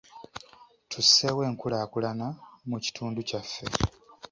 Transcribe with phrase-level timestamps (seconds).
[0.89, 2.27] Tusseewo enkulaakulana
[2.69, 3.63] mu kitundu kyaffe.